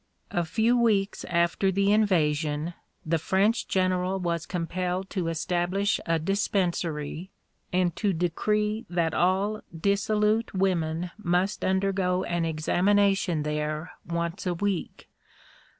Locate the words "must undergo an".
11.19-12.45